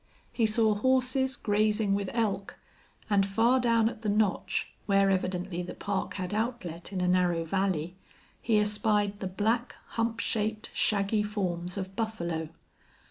[0.33, 2.57] He saw horses grazing with elk,
[3.07, 7.43] and far down at the notch, where evidently the park had outlet in a narrow
[7.43, 7.95] valley,
[8.41, 12.49] he espied the black, hump shaped, shaggy forms of buffalo.